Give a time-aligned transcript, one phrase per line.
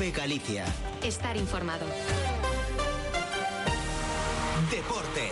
[0.00, 0.64] Cope Galicia.
[1.02, 1.84] Estar informado.
[4.70, 5.30] Deportes.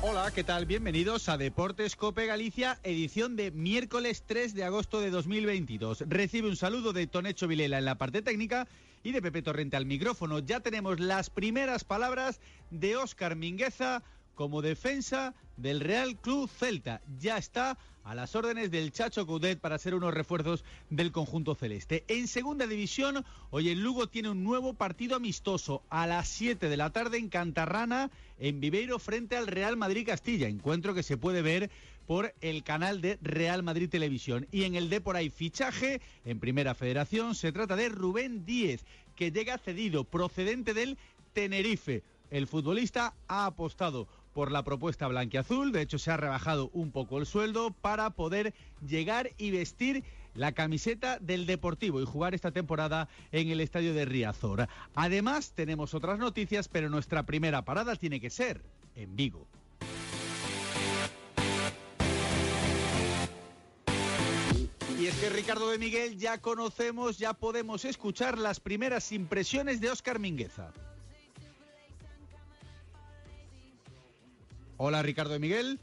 [0.00, 0.64] Hola, ¿qué tal?
[0.64, 6.04] Bienvenidos a Deportes Cope Galicia, edición de miércoles 3 de agosto de 2022.
[6.08, 8.66] Recibe un saludo de Tonecho Vilela en la parte técnica
[9.02, 10.38] y de Pepe Torrente al micrófono.
[10.38, 12.40] Ya tenemos las primeras palabras
[12.70, 14.02] de Óscar Mingueza
[14.34, 17.00] como defensa del Real Club Celta.
[17.18, 22.04] Ya está a las órdenes del Chacho Coudet para ser unos refuerzos del conjunto celeste.
[22.06, 26.76] En segunda división, hoy el Lugo tiene un nuevo partido amistoso a las 7 de
[26.76, 30.46] la tarde en Cantarrana, en Viveiro, frente al Real Madrid Castilla.
[30.46, 31.70] Encuentro que se puede ver
[32.06, 34.46] por el canal de Real Madrid Televisión.
[34.52, 38.84] Y en el D por ahí fichaje, en Primera Federación, se trata de Rubén Díez,
[39.16, 40.96] que llega cedido procedente del
[41.32, 42.04] Tenerife.
[42.30, 45.72] El futbolista ha apostado por la propuesta blanquiazul.
[45.72, 48.52] De hecho, se ha rebajado un poco el sueldo para poder
[48.86, 54.04] llegar y vestir la camiseta del Deportivo y jugar esta temporada en el estadio de
[54.04, 54.68] Riazor.
[54.94, 58.60] Además, tenemos otras noticias, pero nuestra primera parada tiene que ser
[58.94, 59.46] en Vigo.
[65.00, 69.88] Y es que Ricardo de Miguel ya conocemos, ya podemos escuchar las primeras impresiones de
[69.88, 70.74] Óscar Mingueza.
[74.78, 75.80] Hola Ricardo de Miguel.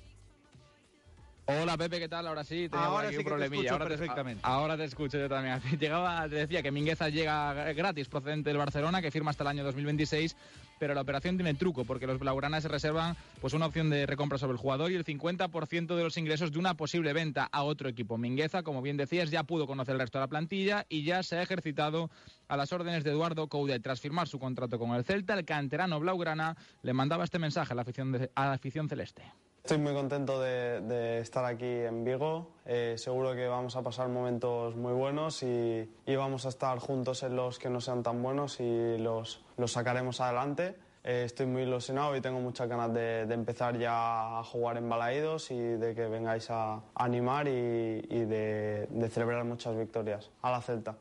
[1.46, 2.26] Hola Pepe, ¿qué tal?
[2.26, 3.72] Ahora sí, tenía ahora aquí sí un te problemilla.
[3.74, 4.40] ahora, te, perfectamente.
[4.44, 5.60] ahora te escucho yo también.
[5.80, 9.64] Llegaba, te decía que Mingueza llega gratis procedente del Barcelona, que firma hasta el año
[9.66, 10.38] 2026,
[10.80, 14.38] pero la operación tiene truco porque los blaugranas se reservan pues una opción de recompra
[14.38, 17.90] sobre el jugador y el 50% de los ingresos de una posible venta a otro
[17.90, 18.18] equipo.
[18.18, 21.38] Mingueza, como bien decías, ya pudo conocer el resto de la plantilla y ya se
[21.38, 22.10] ha ejercitado
[22.48, 23.84] a las órdenes de Eduardo Coudet.
[23.84, 27.76] Tras firmar su contrato con el Celta, el canterano blaugrana le mandaba este mensaje a
[27.76, 29.24] la afición, de- a la afición celeste.
[29.66, 32.50] Estoy muy contento de, de estar aquí en Vigo.
[32.66, 37.24] Eh, seguro que vamos a pasar momentos muy buenos y, y vamos a estar juntos
[37.24, 40.76] en los que no sean tan buenos y los, los sacaremos adelante.
[41.06, 44.90] Eh, estoy muy ilusionado y tengo muchas ganas de, de empezar ya a jugar en
[44.90, 47.52] Balaídos y de que vengáis a animar y,
[48.10, 50.98] y de, de celebrar muchas victorias a la Celta.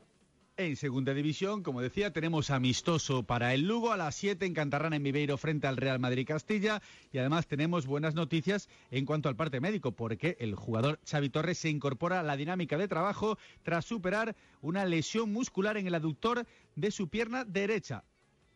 [0.59, 4.97] En segunda división, como decía, tenemos amistoso para el Lugo a las 7 en Cantarrana,
[4.97, 6.83] en Viveiro, frente al Real Madrid Castilla.
[7.11, 11.57] Y además tenemos buenas noticias en cuanto al parte médico, porque el jugador Xavi Torres
[11.57, 16.47] se incorpora a la dinámica de trabajo tras superar una lesión muscular en el aductor
[16.77, 18.05] de su pierna derecha.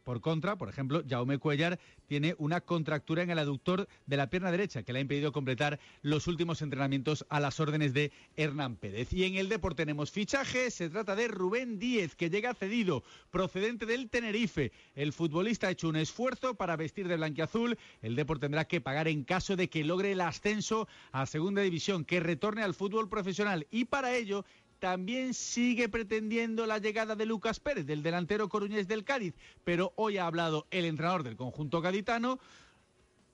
[0.06, 4.52] Por contra, por ejemplo, Jaume Cuellar tiene una contractura en el aductor de la pierna
[4.52, 9.12] derecha que le ha impedido completar los últimos entrenamientos a las órdenes de Hernán Pérez.
[9.12, 13.02] Y en el deporte tenemos fichaje, se trata de Rubén Díez, que llega cedido,
[13.32, 14.70] procedente del Tenerife.
[14.94, 17.76] El futbolista ha hecho un esfuerzo para vestir de blanquiazul.
[18.00, 22.04] El deporte tendrá que pagar en caso de que logre el ascenso a segunda división,
[22.04, 23.66] que retorne al fútbol profesional.
[23.72, 24.44] Y para ello
[24.78, 30.18] también sigue pretendiendo la llegada de Lucas Pérez, del delantero coruñés del Cádiz, pero hoy
[30.18, 32.38] ha hablado el entrenador del conjunto gaditano,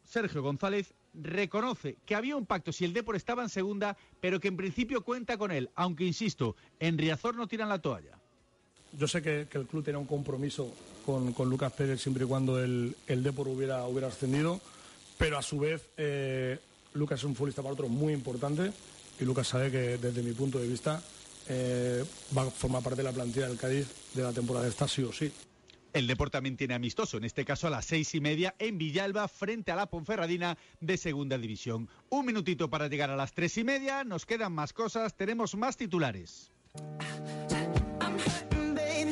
[0.04, 4.48] Sergio González, reconoce que había un pacto si el Depor estaba en segunda, pero que
[4.48, 8.18] en principio cuenta con él, aunque insisto, en Riazor no tiran la toalla.
[8.98, 10.72] Yo sé que, el club tiene un compromiso
[11.06, 14.60] con, Lucas Pérez siempre y cuando el, el Depor hubiera, hubiera ascendido,
[15.18, 16.58] pero a su vez eh,
[16.94, 18.72] Lucas es un futbolista para otro muy importante
[19.18, 21.02] y Lucas sabe que desde mi punto de vista
[21.48, 22.04] eh,
[22.36, 25.12] va a formar parte de la plantilla del Cádiz de la temporada esta sí o
[25.12, 25.32] sí.
[25.92, 29.28] El Depor también tiene amistoso, en este caso a las seis y media en Villalba
[29.28, 31.88] frente a la Ponferradina de Segunda División.
[32.08, 35.76] Un minutito para llegar a las tres y media, nos quedan más cosas, tenemos más
[35.76, 36.50] titulares.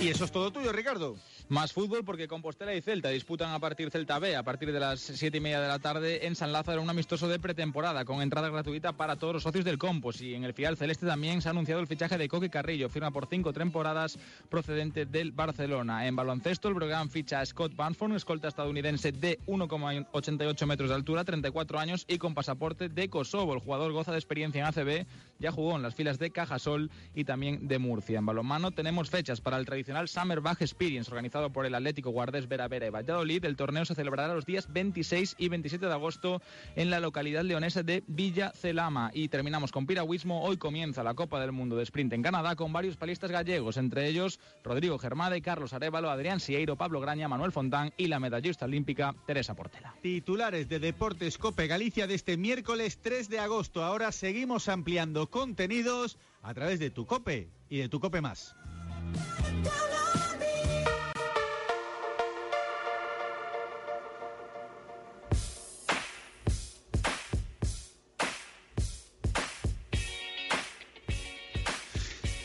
[0.00, 1.16] Y eso es todo tuyo, Ricardo.
[1.50, 5.00] Más fútbol porque Compostela y Celta disputan a partir Celta B a partir de las
[5.00, 8.48] siete y media de la tarde en San Lázaro un amistoso de pretemporada con entrada
[8.48, 11.50] gratuita para todos los socios del Compos y en el Fial Celeste también se ha
[11.50, 14.16] anunciado el fichaje de Coque Carrillo, firma por cinco temporadas
[14.48, 16.06] procedente del Barcelona.
[16.06, 21.24] En baloncesto el Brogan ficha a Scott Banford, escolta estadounidense de 1,88 metros de altura,
[21.24, 23.54] 34 años y con pasaporte de Kosovo.
[23.54, 25.04] El jugador goza de experiencia en ACB,
[25.40, 28.20] ya jugó en las filas de Cajasol y también de Murcia.
[28.20, 32.48] En balonmano tenemos fechas para el tradicional Summer Bag Experience organizado por el Atlético Guardés
[32.48, 33.44] Vera Vera y Valladolid.
[33.44, 36.40] El torneo se celebrará los días 26 y 27 de agosto
[36.76, 39.10] en la localidad leonesa de Villa Celama.
[39.12, 40.42] Y terminamos con piragüismo.
[40.42, 44.06] Hoy comienza la Copa del Mundo de Sprint en Canadá con varios palistas gallegos, entre
[44.06, 49.14] ellos Rodrigo Germade, Carlos Arevalo, Adrián Sieiro, Pablo Graña, Manuel Fontán y la medallista olímpica
[49.26, 49.94] Teresa Portela.
[50.02, 53.84] Titulares de Deportes Cope Galicia de este miércoles 3 de agosto.
[53.84, 58.54] Ahora seguimos ampliando contenidos a través de tu Cope y de tu Cope Más.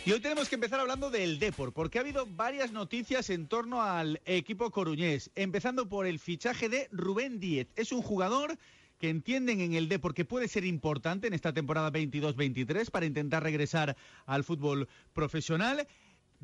[0.06, 3.82] Y hoy tenemos que empezar hablando del Depor, porque ha habido varias noticias en torno
[3.82, 7.70] al equipo coruñés, empezando por el fichaje de Rubén Díez.
[7.76, 8.56] Es un jugador
[9.00, 13.42] que entienden en el Depor que puede ser importante en esta temporada 22-23 para intentar
[13.42, 13.98] regresar
[14.28, 15.88] al fútbol profesional.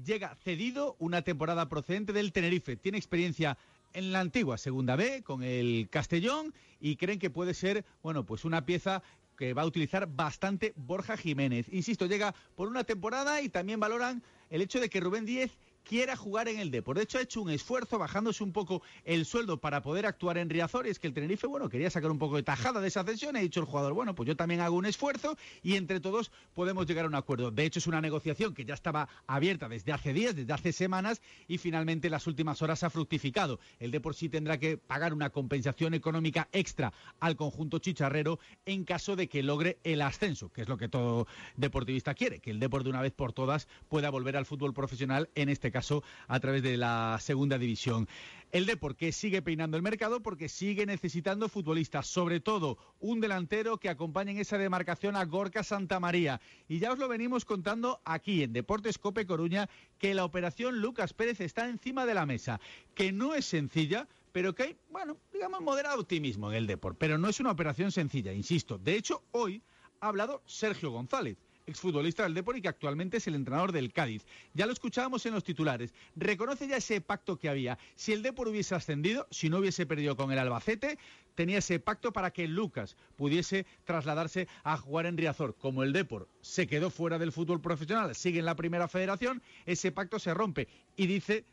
[0.04, 2.76] Llega cedido una temporada procedente del Tenerife.
[2.76, 3.58] Tiene experiencia
[3.94, 8.46] en la antigua Segunda B con el Castellón y creen que puede ser, bueno, pues
[8.46, 9.04] una pieza
[9.38, 11.68] que va a utilizar bastante Borja Jiménez.
[11.72, 16.16] Insisto, llega por una temporada y también valoran el hecho de que Rubén Díez quiera
[16.16, 16.98] jugar en el Depor.
[16.98, 20.50] De hecho, ha hecho un esfuerzo bajándose un poco el sueldo para poder actuar en
[20.50, 20.88] Riazor.
[20.88, 23.36] Y es que el Tenerife, bueno, quería sacar un poco de tajada de esa cesión.
[23.36, 26.86] Ha dicho el jugador, bueno, pues yo también hago un esfuerzo y entre todos podemos
[26.86, 27.52] llegar a un acuerdo.
[27.52, 31.22] De hecho, es una negociación que ya estaba abierta desde hace días, desde hace semanas
[31.48, 33.60] y finalmente en las últimas horas ha fructificado.
[33.80, 39.16] El Depor sí tendrá que pagar una compensación económica extra al conjunto chicharrero en caso
[39.16, 42.84] de que logre el ascenso, que es lo que todo deportivista quiere, que el Depor
[42.84, 46.64] de una vez por todas pueda volver al fútbol profesional en este caso a través
[46.64, 48.08] de la segunda división.
[48.52, 53.78] El Depor que sigue peinando el mercado porque sigue necesitando futbolistas, sobre todo un delantero
[53.78, 56.42] que acompañe en esa demarcación a Gorka Santamaría.
[56.68, 61.14] Y ya os lo venimos contando aquí en Deportes Cope Coruña que la operación Lucas
[61.14, 62.60] Pérez está encima de la mesa,
[62.94, 66.98] que no es sencilla, pero que hay, bueno, digamos, moderado optimismo en el Depor.
[66.98, 68.78] Pero no es una operación sencilla, insisto.
[68.78, 69.62] De hecho, hoy
[70.02, 74.26] ha hablado Sergio González exfutbolista del Depor y que actualmente es el entrenador del Cádiz.
[74.54, 75.94] Ya lo escuchábamos en los titulares.
[76.16, 77.78] Reconoce ya ese pacto que había.
[77.96, 80.98] Si el Depor hubiese ascendido, si no hubiese perdido con el Albacete,
[81.36, 85.56] tenía ese pacto para que Lucas pudiese trasladarse a jugar en Riazor.
[85.56, 89.92] Como el Depor se quedó fuera del fútbol profesional, sigue en la primera federación, ese
[89.92, 90.68] pacto se rompe.
[90.96, 91.46] Y dice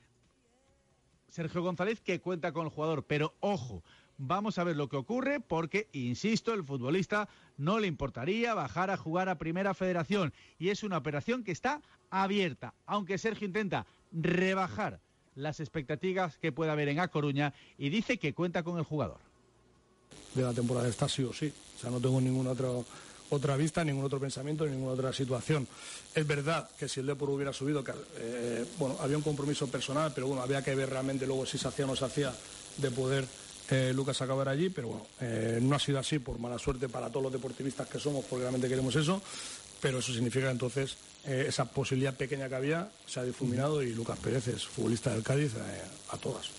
[1.28, 3.04] Sergio González que cuenta con el jugador.
[3.04, 3.82] Pero ojo,
[4.20, 8.96] Vamos a ver lo que ocurre porque, insisto, el futbolista no le importaría bajar a
[8.96, 11.80] jugar a Primera Federación y es una operación que está
[12.10, 14.98] abierta, aunque Sergio intenta rebajar
[15.36, 19.18] las expectativas que pueda haber en A Coruña y dice que cuenta con el jugador.
[20.34, 22.70] De la temporada está sí o sí, o sea, no tengo ninguna otra
[23.30, 25.68] otra vista, ningún otro pensamiento, ninguna otra situación.
[26.14, 27.84] Es verdad que si el Depor hubiera subido,
[28.16, 31.68] eh, bueno, había un compromiso personal, pero bueno, había que ver realmente luego si se
[31.68, 32.34] hacía o no se hacía
[32.78, 33.26] de poder
[33.70, 37.08] eh, Lucas acabar allí, pero bueno, eh, no ha sido así por mala suerte para
[37.10, 39.20] todos los deportivistas que somos, porque realmente queremos eso,
[39.80, 44.18] pero eso significa entonces eh, esa posibilidad pequeña que había se ha difuminado y Lucas
[44.18, 45.52] Pérez es futbolista del Cádiz
[46.10, 46.50] a todas.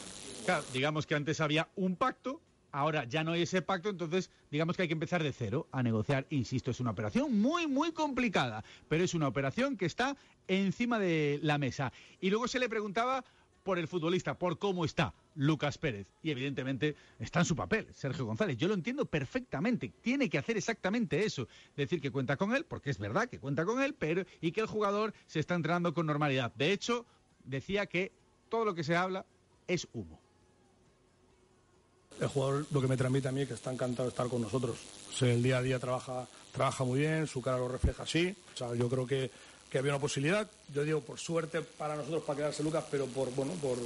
[0.46, 2.42] Claro, digamos que antes había un pacto,
[2.72, 5.84] ahora ya no hay ese pacto, entonces digamos que hay que empezar de cero a
[5.84, 6.26] negociar.
[6.30, 10.16] Insisto, es una operación muy, muy complicada, pero es una operación que está
[10.48, 11.92] encima de la mesa.
[12.20, 13.24] Y luego se le preguntaba
[13.64, 16.08] por el futbolista, por cómo está Lucas Pérez.
[16.22, 18.58] Y evidentemente está en su papel, Sergio González.
[18.58, 19.94] Yo lo entiendo perfectamente.
[20.02, 21.48] Tiene que hacer exactamente eso.
[21.76, 24.62] Decir que cuenta con él, porque es verdad que cuenta con él, pero y que
[24.62, 26.54] el jugador se está entrenando con normalidad.
[26.56, 27.06] De hecho,
[27.44, 28.12] decía que
[28.50, 29.26] todo lo que se habla
[29.68, 30.20] es humo.
[32.20, 34.42] El jugador lo que me transmite a mí es que está encantado de estar con
[34.42, 34.78] nosotros.
[35.22, 38.36] el día a día trabaja, trabaja muy bien, su cara lo refleja así.
[38.54, 39.32] O sea, yo creo que
[39.70, 43.34] que había una posibilidad, yo digo por suerte para nosotros para quedarse Lucas, pero por
[43.36, 43.78] bueno por,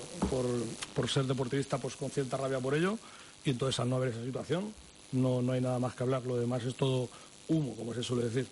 [0.96, 2.98] por, ser deportivista pues con cierta rabia por ello.
[3.44, 4.74] Y entonces al no haber esa situación
[5.12, 7.10] no, no hay nada más que hablar, lo demás es todo
[7.50, 8.48] humo, como se suele decir.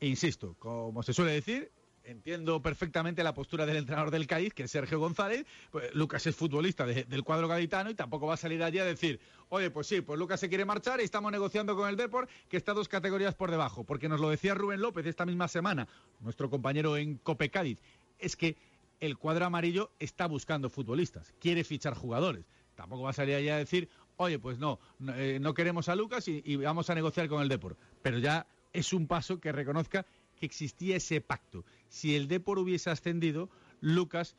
[0.00, 1.70] Insisto, como se suele decir,
[2.04, 5.46] entiendo perfectamente la postura del entrenador del Cádiz, que es Sergio González.
[5.70, 9.20] Pues Lucas es futbolista del cuadro gaditano y tampoco va a salir allí a decir,
[9.48, 12.56] oye, pues sí, pues Lucas se quiere marchar y estamos negociando con el Deport, que
[12.56, 13.84] está dos categorías por debajo.
[13.84, 15.88] Porque nos lo decía Rubén López esta misma semana,
[16.20, 17.78] nuestro compañero en Cope Cádiz,
[18.18, 18.56] es que
[19.00, 22.44] el cuadro amarillo está buscando futbolistas, quiere fichar jugadores.
[22.74, 26.26] Tampoco va a salir allí a decir, oye, pues no, no, eh, queremos a Lucas
[26.28, 27.78] y, y vamos a negociar con el Deport.
[28.00, 30.06] Pero ya es un paso que reconozca
[30.36, 31.64] que existía ese pacto.
[31.92, 33.50] Si el Depor hubiese ascendido,
[33.82, 34.34] Lucas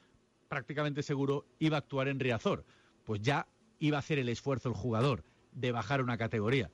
[0.48, 2.66] prácticamente seguro iba a actuar en Riazor.
[3.04, 6.72] Pues ya iba a hacer el esfuerzo el jugador de bajar una categoría.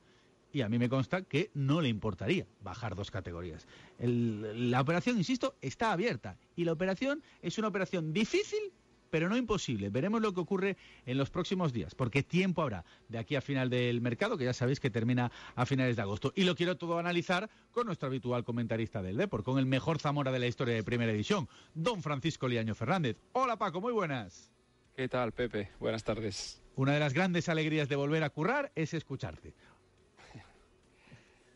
[0.50, 3.68] Y a mí me consta que no le importaría bajar dos categorías.
[3.98, 6.38] la operación, insisto, está abierta.
[6.56, 8.72] Y la operación es una operación difícil,
[9.10, 9.90] pero no imposible.
[9.90, 13.68] Veremos lo que ocurre en los próximos días, porque tiempo habrá de aquí a final
[13.68, 16.32] del mercado, que ya sabéis que termina a finales de agosto.
[16.34, 20.32] Y lo quiero todo analizar con nuestro habitual comentarista del Depor, con el mejor Zamora
[20.32, 23.16] de la historia de Primera División, don Francisco Liaño Fernández.
[23.32, 24.50] Hola Paco, muy buenas.
[24.96, 25.70] ¿Qué tal, Pepe?
[25.78, 26.62] Buenas tardes.
[26.76, 29.54] Una de las grandes alegrías de volver a currar es escucharte.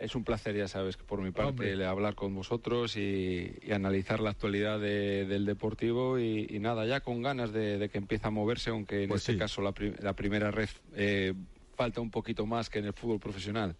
[0.04, 4.78] Es un placer, ya sabes, por mi parte, hablar con vosotros y, analizar la actualidad
[4.78, 9.28] del Deportivo y, nada, ya con ganas de, que empiece a moverse, aunque en pues
[9.28, 11.32] este caso la, primera red eh,
[11.75, 13.75] falta un poquito más que en el fútbol profesional.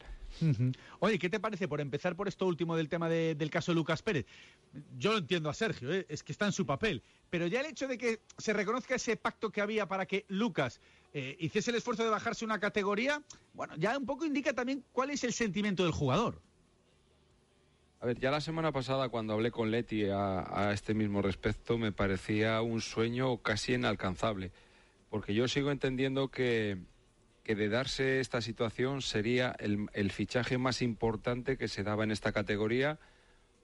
[1.01, 4.03] Oye, ¿qué te parece, por empezar por esto último del tema del caso de Lucas
[4.03, 4.27] Pérez?
[4.99, 6.07] Yo lo entiendo a Sergio, ¿eh?
[6.09, 9.17] es que está en su papel, pero ya el hecho de que se reconozca ese
[9.17, 10.81] pacto que había para que Lucas
[11.15, 15.11] eh, hiciese el esfuerzo de bajarse una categoría, bueno, ya un poco indica también cuál
[15.11, 16.43] es el sentimiento del jugador.
[18.01, 21.93] A ver, ya la semana pasada cuando hablé con Leti a, este mismo respecto me
[21.93, 24.51] parecía un sueño casi inalcanzable,
[25.09, 26.79] porque yo sigo entendiendo que,
[27.45, 32.33] que de darse esta situación sería el, fichaje más importante que se daba en esta
[32.33, 32.99] categoría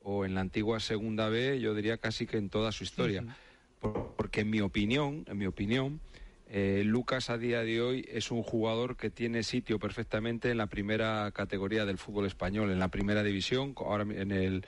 [0.05, 3.25] o en la antigua Segunda B, yo diría casi que en toda su historia.
[3.81, 6.01] porque en mi opinión, en mi opinión,
[6.53, 10.67] eh, Lucas a día de hoy es un jugador que tiene sitio perfectamente en la
[10.67, 14.67] primera categoría del fútbol español, en la primera división, ahora en el,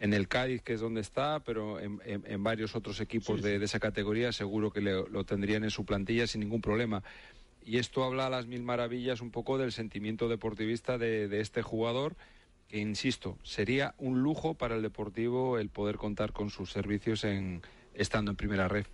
[0.00, 4.32] en el Cádiz, que es donde está, pero en, varios otros equipos de, esa categoría
[4.32, 7.04] seguro que lo tendrían en su plantilla sin ningún problema.
[7.64, 11.62] Y esto habla a las mil maravillas un poco del sentimiento deportivista de, de este
[11.62, 12.16] jugador
[12.66, 17.62] que, insisto, sería un lujo para el Deportivo el poder contar con sus servicios en,
[17.94, 18.86] estando en primera red.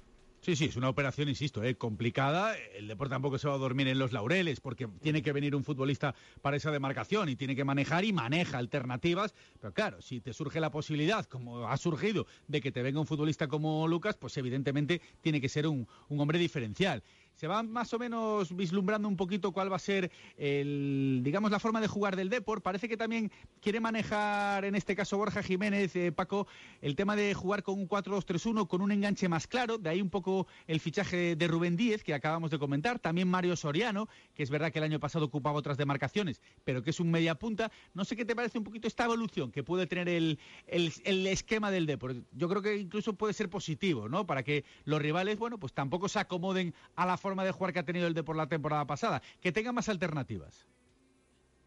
[0.46, 1.74] Sí, sí, es una operación, insisto, ¿eh?
[1.74, 2.56] complicada.
[2.56, 5.64] El deporte tampoco se va a dormir en los laureles porque tiene que venir un
[5.64, 9.34] futbolista para esa demarcación y tiene que manejar y maneja alternativas.
[9.60, 13.08] Pero claro, si te surge la posibilidad, como ha surgido, de que te venga un
[13.08, 17.02] futbolista como Lucas, pues evidentemente tiene que ser un, un hombre diferencial
[17.36, 21.60] se va más o menos vislumbrando un poquito cuál va a ser el, digamos, la
[21.60, 22.62] forma de jugar del Deport.
[22.62, 26.46] Parece que también quiere manejar, en este caso Borja Jiménez, eh, Paco,
[26.80, 29.76] el tema de jugar con un 4-2-3-1 con un enganche más claro.
[29.76, 32.98] De ahí un poco el fichaje de Rubén Díez, que acabamos de comentar.
[32.98, 36.90] También Mario Soriano, que es verdad que el año pasado ocupaba otras demarcaciones, pero que
[36.90, 37.70] es un media punta.
[37.92, 41.70] No sé qué te parece un poquito esta evolución que puede tener el, el, esquema
[41.70, 42.16] del Deport.
[42.32, 44.26] Yo creo que incluso puede ser positivo, ¿no?
[44.26, 47.80] Para que los rivales, bueno, pues tampoco se acomoden a la forma de jugar que
[47.80, 50.64] ha tenido el de por la temporada pasada, que tenga más alternativas.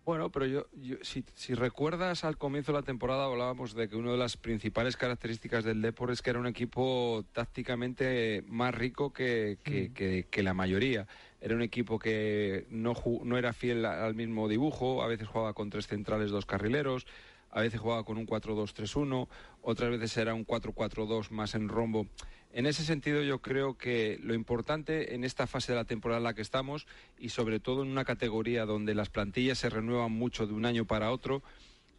[0.06, 0.66] Bueno, pero yo,
[1.02, 5.66] si, recuerdas al comienzo de la temporada hablábamos de que una de las principales características
[5.66, 11.08] del Depor es que era un equipo tácticamente más rico que, que, la mayoría.
[11.42, 12.94] Era un equipo que no,
[13.26, 17.06] no era fiel al mismo dibujo, a veces jugaba con tres centrales, dos carrileros,
[17.52, 19.28] a veces jugaba con un 4-2-3-1,
[19.62, 22.08] otras veces era un 4-4-2 más en rombo.
[22.52, 26.24] En ese sentido, yo creo que lo importante en esta fase de la temporada en
[26.24, 26.88] la que estamos
[27.20, 30.86] y sobre todo en una categoría donde las plantillas se renuevan mucho de un año
[30.86, 31.44] para otro,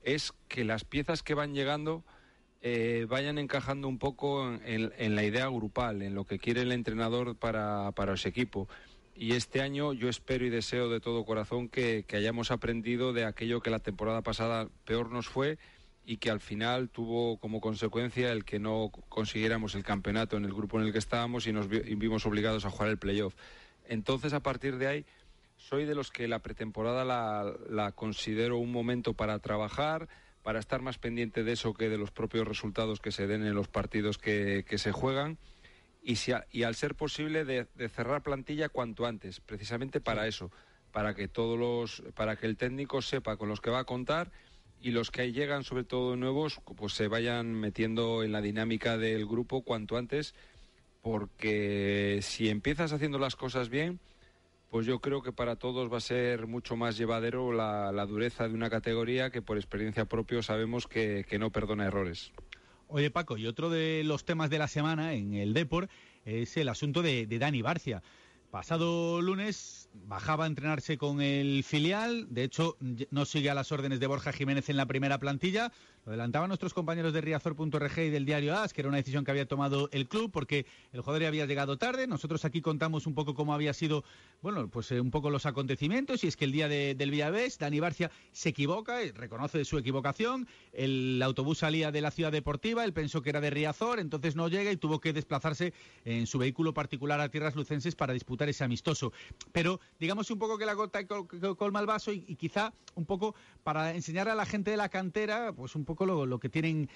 [0.02, 2.02] es que las piezas que van llegando
[2.62, 7.36] eh, vayan encajando un poco en, la idea grupal, en lo que quiere el entrenador
[7.36, 8.68] para, para ese equipo.
[9.14, 13.60] Y este año yo espero y deseo de todo corazón que hayamos aprendido de aquello
[13.60, 15.58] que la temporada pasada peor nos fue
[16.10, 20.52] y que al final tuvo como consecuencia el que no consiguiéramos el campeonato en el
[20.52, 23.36] grupo en el que estábamos y nos vimos obligados a jugar el playoff.
[23.86, 25.06] Entonces, a partir de ahí,
[25.56, 30.08] soy de los que la pretemporada la, considero un momento para trabajar,
[30.42, 33.54] para estar más pendiente de eso que de los propios resultados que se den en
[33.54, 35.38] los partidos que, se juegan.
[36.02, 40.50] Y, si y, al ser posible de, de, cerrar plantilla cuanto antes, precisamente para eso,
[40.90, 44.32] para que todos los, para que el técnico sepa con los que va a contar
[44.80, 49.26] y los que llegan, sobre todo nuevos, pues se vayan metiendo en la dinámica del
[49.26, 50.34] grupo cuanto antes,
[51.02, 54.00] porque si empiezas haciendo las cosas bien,
[54.70, 58.54] pues yo creo que para todos va a ser mucho más llevadero la, dureza de
[58.54, 62.32] una categoría que por experiencia propia sabemos que, no perdona errores.
[62.88, 65.90] Oye Paco, y otro de los temas de la semana en el Deport
[66.24, 68.02] es el asunto de Dani Barcia.
[68.50, 72.76] Pasado lunes bajaba a entrenarse con el filial, de hecho
[73.10, 75.70] no sigue a las órdenes de Borja Jiménez en la primera plantilla,
[76.04, 79.30] lo adelantaban nuestros compañeros de Riazor.rg y del diario AS, que era una decisión que
[79.30, 82.06] había tomado el club porque el jugador había llegado tarde.
[82.06, 84.02] Nosotros aquí contamos un poco cómo había sido,
[84.40, 86.24] bueno, pues eh, un poco los acontecimientos.
[86.24, 90.48] Y es que el día del Villavés, Dani Barcia se equivoca, y reconoce su equivocación.
[90.72, 94.48] El autobús salía de la ciudad deportiva, él pensó que era de Riazor, entonces no
[94.48, 95.74] llega y tuvo que desplazarse
[96.06, 99.12] en su vehículo particular a tierras lucenses para disputar ese amistoso.
[99.52, 103.34] Pero digamos un poco que la gota colma el vaso y, y quizá un poco
[103.62, 106.88] para enseñar a la gente de la cantera, pues un poco lo, que tienen,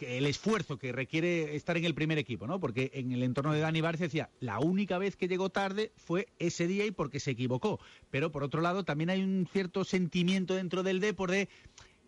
[0.00, 2.58] el esfuerzo que requiere estar en el primer equipo, ¿no?
[2.60, 6.28] Porque en el entorno de Dani Barcia decía, la única vez que llegó tarde fue
[6.38, 7.78] ese día y porque se equivocó.
[8.10, 11.48] Pero por otro lado, también hay un cierto sentimiento dentro del deporte de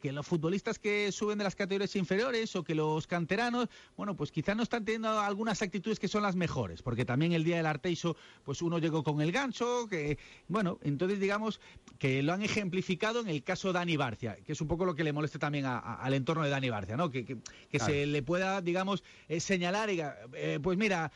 [0.01, 4.33] que los futbolistas que suben de las categorías inferiores o que los canteranos, bueno, pues
[4.33, 7.67] quizá no están teniendo algunas actitudes que son las mejores, porque también el día del
[7.67, 11.61] Arteiso, pues uno llegó con el gancho, que, bueno, entonces digamos
[11.99, 14.95] que lo han ejemplificado en el caso de Dani Barcia, que es un poco lo
[14.95, 17.11] que le molesta también al entorno de Dani Barcia, ¿no?
[17.11, 20.01] Que, que, se le pueda, digamos, eh, señalar, y,
[20.35, 21.13] eh, pues mira,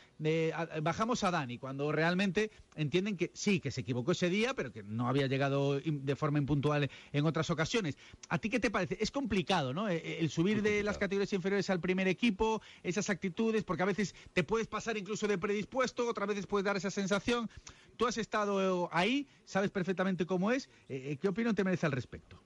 [0.81, 4.83] bajamos a Dani, cuando realmente entienden que sí, que se equivocó ese día, pero que
[4.83, 7.97] no había llegado de forma impuntual en otras ocasiones.
[8.29, 8.97] ¿A ti qué te parece?
[8.99, 9.87] Es complicado, ¿no?
[9.87, 14.13] Eh, el subir de las categorías inferiores al primer equipo, esas actitudes, porque a veces
[14.33, 17.49] te puedes pasar incluso de predispuesto, otras veces puedes dar esa sensación.
[17.95, 20.69] Tú has estado ahí, sabes perfectamente cómo es.
[20.89, 22.41] Eh, eh, ¿Qué opinión te merece al respecto?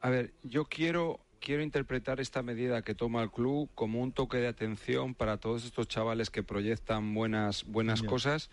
[0.00, 4.38] A ver, yo quiero quiero interpretar esta medida que toma el club como un toque
[4.38, 8.50] de atención para todos estos chavales que proyectan buenas buenas cosas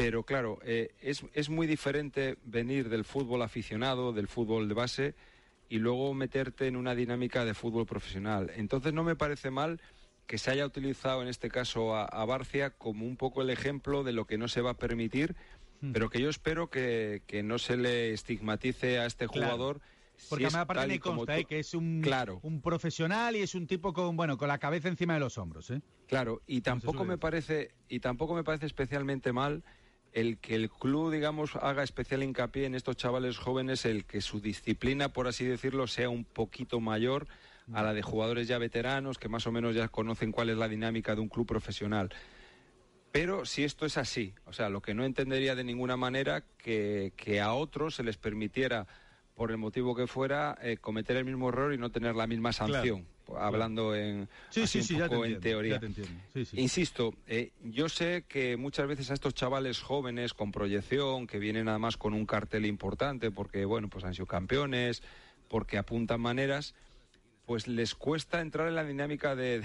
[0.00, 5.14] pero claro, eh, es, es, muy diferente venir del fútbol aficionado, del fútbol de base,
[5.70, 8.50] y luego meterte en una dinámica de fútbol profesional.
[8.56, 9.80] Entonces no me parece mal
[10.26, 14.12] que se haya utilizado en este caso a, Barcia como un poco el ejemplo de
[14.12, 15.36] lo que no se va a permitir,
[15.80, 15.92] hmm.
[15.92, 19.80] pero que yo espero que, no se le estigmatice a este jugador.
[20.28, 21.46] Porque a mí me consta ¿eh?
[21.46, 22.40] que es un, claro.
[22.42, 25.70] un profesional y es un tipo con bueno con la cabeza encima de los hombros.
[25.70, 25.80] ¿eh?
[26.08, 29.62] Claro, y tampoco me parece y tampoco me parece especialmente mal
[30.12, 34.40] el que el club, digamos, haga especial hincapié en estos chavales jóvenes, el que su
[34.40, 37.26] disciplina, por así decirlo, sea un poquito mayor
[37.72, 40.68] a la de jugadores ya veteranos, que más o menos ya conocen cuál es la
[40.68, 42.10] dinámica de un club profesional.
[43.12, 47.12] Pero si esto es así, o sea, lo que no entendería de ninguna manera que,
[47.16, 48.86] que a otros se les permitiera,
[49.40, 52.52] por el motivo que fuera, eh, cometer el mismo error y no tener la misma
[52.52, 53.06] sanción
[53.38, 54.28] hablando en,
[55.24, 55.80] en teoría.
[56.52, 61.68] Insisto, eh, yo sé que muchas veces a estos chavales jóvenes con proyección, que vienen
[61.68, 65.02] además con un cartel importante, porque bueno, pues han sido campeones,
[65.48, 66.74] porque apuntan maneras,
[67.46, 69.62] pues les cuesta entrar en la dinámica de,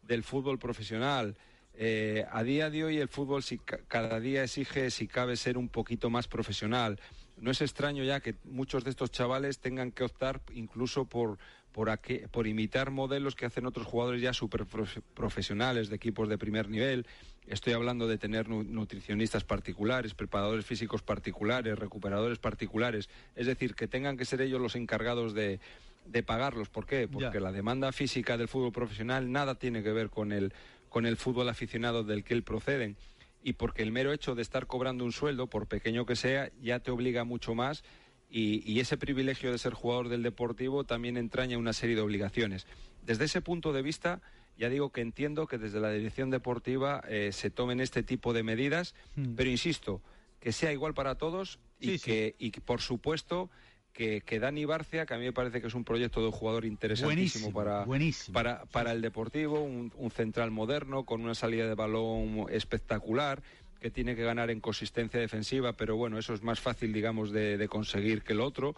[0.00, 1.36] del fútbol profesional.
[1.74, 5.68] Eh, a día de hoy el fútbol si, cada día exige, si cabe, ser un
[5.68, 6.98] poquito más profesional.
[7.40, 11.38] No es extraño ya que muchos de estos chavales tengan que optar incluso por
[11.72, 11.90] por,
[12.30, 14.66] por imitar modelos que hacen otros jugadores ya súper
[15.14, 17.06] profesionales de equipos de primer nivel.
[17.46, 23.08] Estoy hablando de tener nutricionistas particulares, preparadores físicos particulares, recuperadores particulares.
[23.34, 25.58] Es decir, que tengan que ser ellos los encargados de,
[26.06, 26.68] de pagarlos.
[26.68, 27.08] ¿Por qué?
[27.08, 30.52] Porque la demanda física del fútbol profesional nada tiene que ver con el,
[30.88, 32.96] con el fútbol aficionado del que él proceden.
[33.42, 36.80] Y porque el mero hecho de estar cobrando un sueldo, por pequeño que sea, ya
[36.80, 37.82] te obliga mucho más
[38.30, 42.66] y, ese privilegio de ser jugador del Deportivo también entraña una serie de obligaciones.
[43.04, 44.20] Desde ese punto de vista,
[44.56, 48.44] ya digo que entiendo que desde la dirección deportiva eh, se tomen este tipo de
[48.44, 49.34] medidas, hmm.
[49.34, 50.00] pero insisto,
[50.38, 53.50] que sea igual para todos y, que, y por supuesto
[53.92, 56.64] que, que, Dani Barcia, que a mí me parece que es un proyecto de jugador
[56.64, 57.86] interesantísimo para,
[58.32, 63.42] para, para, el Deportivo, un, central moderno con una salida de balón espectacular
[63.80, 67.66] que tiene que ganar en consistencia defensiva, pero bueno, eso es más fácil, digamos, de,
[67.68, 68.74] conseguir que el otro,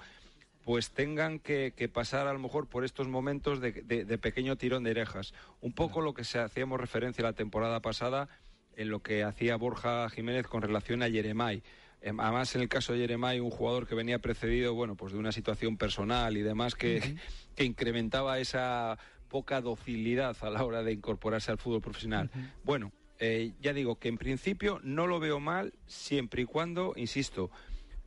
[0.65, 3.73] pues tengan que, pasar a lo mejor por estos momentos de,
[4.19, 5.35] pequeño tirón de orejas.
[5.61, 8.29] Un poco lo que se hacíamos referencia la temporada pasada
[8.77, 11.63] en lo que hacía Borja Jiménez con relación a Yeremay.
[12.03, 15.19] Em, además, en el caso de Yeremay, un jugador que venía precedido, bueno, pues de
[15.19, 17.01] una situación personal y demás que,
[17.57, 22.31] que incrementaba esa poca docilidad a la hora de incorporarse al fútbol profesional.
[22.65, 27.51] Bueno, eh, ya digo que en principio no lo veo mal siempre y cuando, insisto,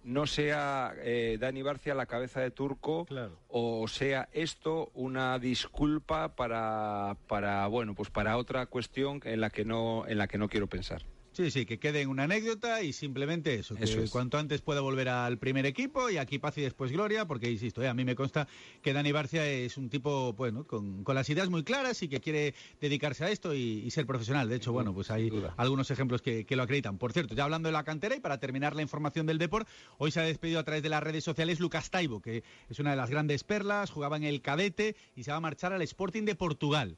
[0.04, 3.08] no sea eh, Dani Barcia la cabeza de turco
[3.48, 9.66] o sea esto una disculpa para, para bueno pues para otra cuestión en la que
[9.66, 11.02] no en la que no quiero pensar.
[11.36, 15.10] Sí, sí, que quede en una anécdota y simplemente eso, que cuanto antes pueda volver
[15.10, 18.16] al primer equipo y aquí paz y después gloria, porque insisto, eh, a mí me
[18.16, 18.48] consta
[18.82, 22.54] que Dani Barcia es un tipo, bueno, con, las ideas muy claras y que quiere
[22.80, 24.48] dedicarse a esto y, ser profesional.
[24.48, 26.98] De hecho, bueno, pues hay algunos ejemplos que, lo acreditan.
[26.98, 30.12] Por cierto, ya hablando de la cantera y para terminar la información del deporte, hoy
[30.12, 32.96] se ha despedido a través de las redes sociales Lucas Taibo, que es una de
[32.96, 36.36] las grandes perlas, jugaba en el cadete y se va a marchar al Sporting de
[36.36, 36.98] Portugal.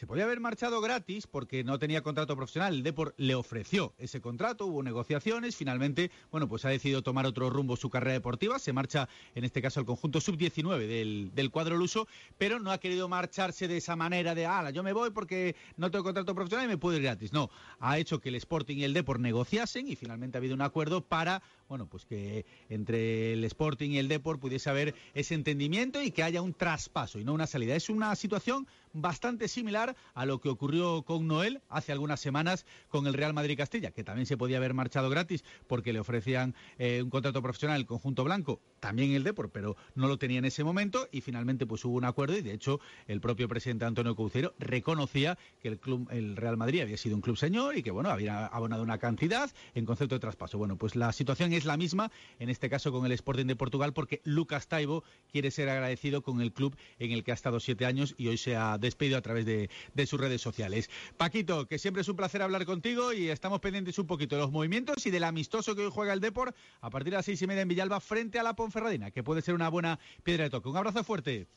[0.00, 2.72] Se podía haber marchado gratis porque no tenía contrato profesional.
[2.72, 5.56] El Depor le ofreció ese contrato, hubo negociaciones.
[5.56, 8.58] Finalmente, bueno, pues ha decidido tomar otro rumbo su carrera deportiva.
[8.58, 12.08] Se marcha, en este caso, al conjunto sub-19 del, del, cuadro luso,
[12.38, 15.90] pero no ha querido marcharse de esa manera de, ala, yo me voy porque no
[15.90, 17.34] tengo contrato profesional y me puedo ir gratis.
[17.34, 20.62] No, ha hecho que el Sporting y el Depor negociasen y finalmente ha habido un
[20.62, 26.02] acuerdo para bueno, pues que entre el Sporting y el Deport pudiese haber ese entendimiento
[26.02, 27.76] y que haya un traspaso y no una salida.
[27.76, 33.06] Es una situación bastante similar a lo que ocurrió con Noel hace algunas semanas con
[33.06, 37.02] el Real Madrid Castilla, que también se podía haber marchado gratis porque le ofrecían eh,
[37.02, 40.64] un contrato profesional el conjunto blanco también el Depor, pero no lo tenía en ese
[40.64, 44.54] momento y finalmente pues hubo un acuerdo y de hecho el propio presidente Antonio Caucero
[44.58, 48.10] reconocía que el club el Real Madrid había sido un club señor y que bueno,
[48.10, 50.58] había abonado una cantidad en concepto de traspaso.
[50.58, 53.92] Bueno, pues la situación es la misma en este caso con el Sporting de Portugal
[53.92, 57.86] porque Lucas Taibo quiere ser agradecido con el club en el que ha estado siete
[57.86, 60.90] años y hoy se ha despedido a través de, de sus redes sociales.
[61.16, 64.50] Paquito, que siempre es un placer hablar contigo y estamos pendientes un poquito de los
[64.50, 67.46] movimientos y del amistoso que hoy juega el Depor a partir de las seis y
[67.46, 70.68] media en Villalba frente a la Ponferradina, que puede ser una buena piedra de toque.
[70.68, 71.48] Un abrazo fuerte.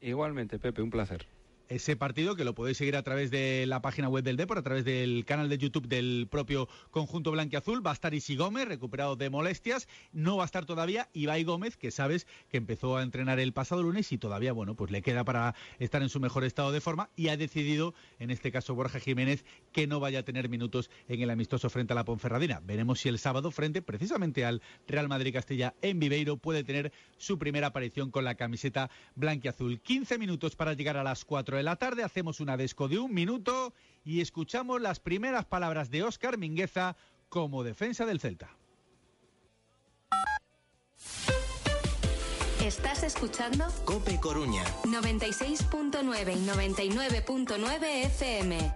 [0.00, 1.26] Igualmente, Pepe, un placer
[1.72, 4.62] ese partido que lo podéis seguir a través de la página web del Depor, a
[4.62, 7.84] través del canal de YouTube del propio conjunto blanquiazul.
[7.84, 9.88] Va a estar Isi Gómez, recuperado de molestias.
[10.12, 13.82] No va a estar todavía Ibai Gómez, que sabes que empezó a entrenar el pasado
[13.82, 17.08] lunes y todavía, bueno, pues le queda para estar en su mejor estado de forma
[17.16, 21.22] y ha decidido, en este caso Borja Jiménez, que no vaya a tener minutos en
[21.22, 22.60] el amistoso frente a la Ponferradina.
[22.62, 27.38] Veremos si el sábado, frente precisamente al Real Madrid Castilla en Viveiro, puede tener su
[27.38, 29.80] primera aparición con la camiseta blanquiazul.
[29.80, 33.12] 15 minutos para llegar a las 4 de la tarde, hacemos una desco de un
[33.12, 36.96] minuto y escuchamos las primeras palabras de Óscar Mingueza
[37.28, 38.50] como defensa del Celta.
[42.64, 43.66] ¿Estás escuchando?
[43.84, 44.64] Cope Coruña.
[44.84, 48.74] 96.9 y 99.9 FM.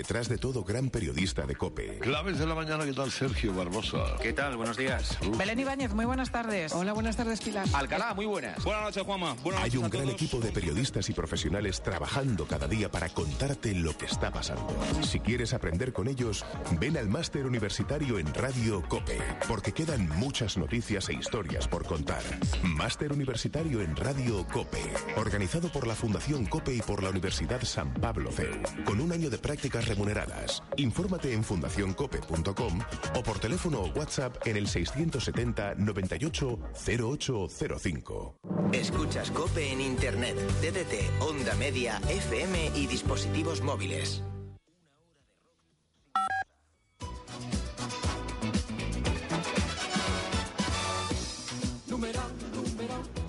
[0.00, 1.98] Detrás de todo, gran periodista de COPE.
[1.98, 4.16] Claves de la mañana, ¿qué tal Sergio Barbosa?
[4.22, 4.56] ¿Qué tal?
[4.56, 5.18] Buenos días.
[5.36, 6.72] Belén Ibáñez, muy buenas tardes.
[6.72, 7.66] Hola, buenas tardes, Pilar.
[7.74, 8.64] Alcalá, muy buenas.
[8.64, 9.34] Buenas noches, Juanma.
[9.42, 13.94] Buenas Hay un gran equipo de periodistas y profesionales trabajando cada día para contarte lo
[13.98, 14.74] que está pasando.
[15.02, 16.46] Si quieres aprender con ellos,
[16.80, 22.22] ven al máster universitario en Radio COPE, porque quedan muchas noticias e historias por contar.
[22.62, 24.80] Máster universitario en Radio COPE,
[25.16, 29.28] organizado por la Fundación COPE y por la Universidad San Pablo CEU, con un año
[29.28, 30.62] de práctica remuneradas.
[30.76, 32.80] Infórmate en fundacioncope.com
[33.16, 38.36] o por teléfono o WhatsApp en el 670 98 0805.
[38.72, 44.22] Escuchas Cope en Internet, DDT, Onda Media, FM y dispositivos móviles.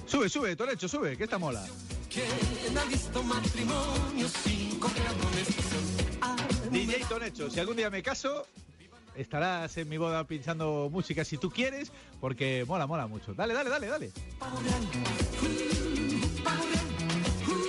[0.05, 1.65] Sube, sube, Torecho, sube, que esta mola.
[6.71, 8.47] DJ Tonecho, si algún día me caso,
[9.15, 13.33] estarás en mi boda pinchando música si tú quieres, porque mola, mola mucho.
[13.33, 14.11] Dale, dale, dale, dale.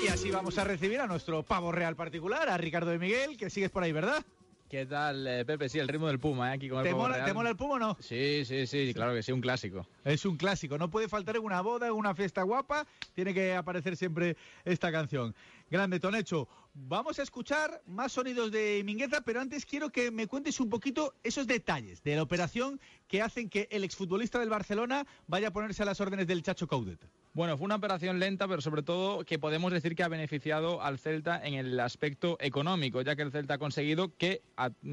[0.04, 3.50] Y así vamos a recibir a nuestro pavo real particular, a Ricardo de Miguel, que
[3.50, 4.24] sigues por ahí, ¿verdad?
[4.72, 5.68] ¿Qué tal, eh, Pepe?
[5.68, 6.54] Sí, el ritmo del Puma, ¿eh?
[6.54, 7.26] aquí con el ¿Te mola, Real.
[7.26, 7.96] ¿Te mola el Puma o no?
[8.00, 9.86] Sí, sí, sí, claro que sí, un clásico.
[10.02, 13.54] Es un clásico, no puede faltar en una boda, en una fiesta guapa, tiene que
[13.54, 14.34] aparecer siempre
[14.64, 15.34] esta canción.
[15.70, 20.58] Grande Tonecho, vamos a escuchar más sonidos de Mingueza, pero antes quiero que me cuentes
[20.60, 25.48] un poquito esos detalles de la operación que hacen que el exfutbolista del Barcelona vaya
[25.48, 27.06] a ponerse a las órdenes del Chacho Coudet.
[27.34, 30.98] Bueno, fue una operación lenta, pero sobre todo que podemos decir que ha beneficiado al
[30.98, 34.42] Celta en el aspecto económico, ya que el Celta ha conseguido que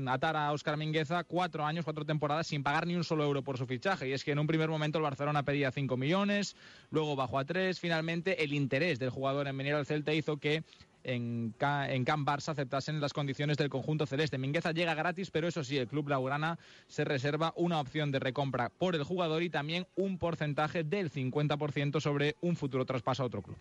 [0.08, 3.58] atara a Óscar Mingueza cuatro años, cuatro temporadas sin pagar ni un solo euro por
[3.58, 4.08] su fichaje.
[4.08, 6.56] Y es que en un primer momento el Barcelona pedía 5 millones,
[6.92, 7.78] luego bajó a 3.
[7.78, 10.64] Finalmente, el interés del jugador en venir al Celta hizo que
[11.04, 14.38] en, en Can Barça aceptasen las condiciones del conjunto celeste.
[14.38, 18.70] Mingueza llega gratis, pero eso sí, el club laurana se reserva una opción de recompra
[18.70, 23.42] por el jugador y también un porcentaje del 50% sobre un futuro traspaso a otro
[23.42, 23.58] club.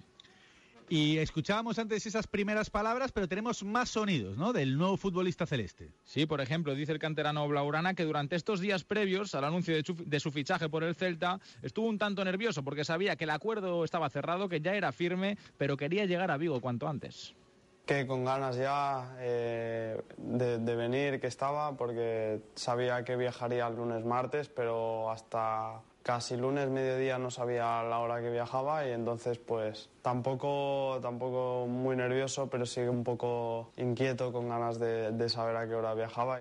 [0.90, 4.54] Y escuchábamos antes esas primeras palabras, pero tenemos más sonidos, ¿no?
[4.54, 5.92] Del nuevo futbolista celeste.
[6.04, 9.84] Sí, por ejemplo, dice el canterano Blaurana que durante estos días previos al anuncio de,
[10.06, 13.84] de, su fichaje por el Celta estuvo un tanto nervioso porque sabía que el acuerdo
[13.84, 17.34] estaba cerrado, que ya era firme, pero quería llegar a Vigo cuanto antes.
[17.84, 23.76] Que con ganas ya eh, de, de venir que estaba, porque sabía que viajaría el
[23.76, 29.36] lunes, martes, pero hasta casi lunes, mediodía no sabía la hora que viajaba y entonces
[29.36, 35.54] pues tampoco, tampoco muy nervioso, pero sí un poco inquieto con ganas de, de saber
[35.56, 36.40] a qué hora viajaba.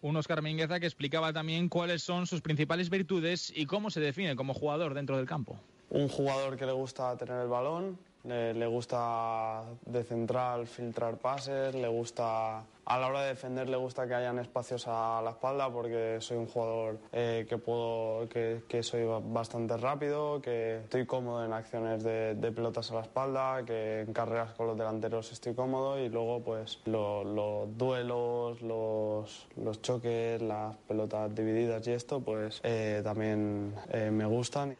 [0.00, 4.36] Un Oscar Mingueza que explicaba también cuáles son sus principales virtudes y cómo se define
[4.36, 5.58] como jugador dentro del campo.
[5.90, 11.74] Un jugador que le gusta tener el balón, le, le, gusta de central filtrar pases,
[11.74, 15.72] le gusta a la hora de defender le gusta que hayan espacios a la espalda
[15.72, 21.52] porque soy un jugador eh, que puedo que, soy bastante rápido, que estoy cómodo en
[21.52, 26.08] acciones de, pelotas a la espalda, que en carreras con los delanteros estoy cómodo y
[26.08, 33.00] luego pues los lo duelos, los, los, choques, las pelotas divididas y esto pues eh,
[33.02, 34.76] también eh, me gustan.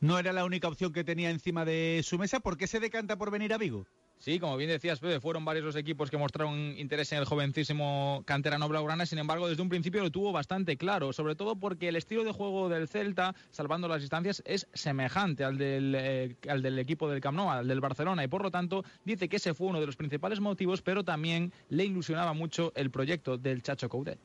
[0.00, 2.40] No era la única opción que tenía encima de su mesa.
[2.40, 3.86] ¿Por qué se decanta por venir a Vigo?
[4.20, 8.68] Sí, como bien decías, fueron varios los equipos que mostraron interés en el jovencísimo canterano
[8.68, 12.22] blaugrana, sin embargo, desde un principio lo tuvo bastante claro, sobre todo porque el estilo
[12.22, 17.08] de juego del Celta, salvando las distancias, es semejante al del, eh, al del equipo
[17.08, 19.80] del Camp Nou, al del Barcelona, y por lo tanto dice que ese fue uno
[19.80, 24.20] de los principales motivos, pero también le ilusionaba mucho el proyecto del Chacho Coudet.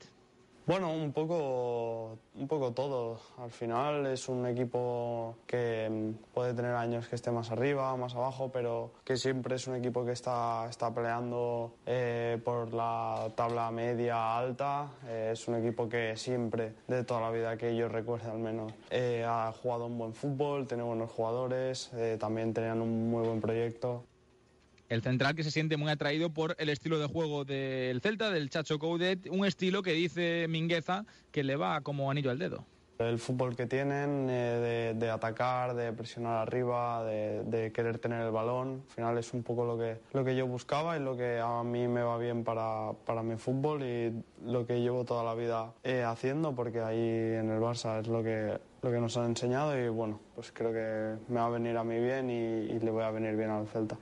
[0.67, 3.19] Bueno, un poco, un poco todo.
[3.37, 8.15] Al final es un equipo que mm, puede tener años que esté más arriba, más
[8.15, 13.69] abajo, pero que siempre es un equipo que está, está peleando eh, por la tabla
[13.69, 14.87] media alta.
[15.07, 18.73] Eh, es un equipo que siempre, de toda la vida que yo recuerde al menos,
[18.89, 24.03] eh, ha jugado un buen fútbol, tiene buenos jugadores, también tenían un muy buen proyecto.
[24.87, 28.51] El central que se siente muy atraído por el estilo de juego del Celta, del
[28.51, 32.65] Chacho Coudet, un estilo que dice Mingueza que le va como anillo al dedo.
[32.99, 38.83] El fútbol que tienen, eh, de, atacar, de presionar arriba, de, querer tener el balón,
[38.87, 41.61] al final es un poco lo que, lo que yo buscaba y lo que a
[41.63, 44.13] mí me va bien para, para mi fútbol y
[44.45, 48.23] lo que llevo toda la vida eh, haciendo, porque ahí en el Barça es lo
[48.23, 51.75] que, lo que nos han enseñado y bueno, pues creo que me va a venir
[51.75, 53.97] a mí bien y le voy a venir bien al Celta.